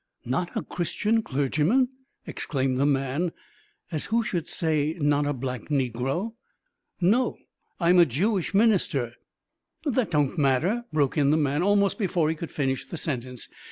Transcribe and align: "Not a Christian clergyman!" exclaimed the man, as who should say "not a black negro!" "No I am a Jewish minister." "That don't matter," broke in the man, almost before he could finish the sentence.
"Not 0.25 0.49
a 0.57 0.63
Christian 0.63 1.21
clergyman!" 1.21 1.89
exclaimed 2.25 2.79
the 2.79 2.87
man, 2.87 3.33
as 3.91 4.05
who 4.05 4.23
should 4.23 4.49
say 4.49 4.97
"not 4.99 5.27
a 5.27 5.31
black 5.33 5.65
negro!" 5.65 6.33
"No 6.99 7.37
I 7.79 7.91
am 7.91 7.99
a 7.99 8.05
Jewish 8.07 8.51
minister." 8.51 9.13
"That 9.85 10.09
don't 10.09 10.39
matter," 10.39 10.85
broke 10.91 11.19
in 11.19 11.29
the 11.29 11.37
man, 11.37 11.61
almost 11.61 11.99
before 11.99 12.29
he 12.29 12.35
could 12.35 12.49
finish 12.49 12.87
the 12.87 12.97
sentence. 12.97 13.47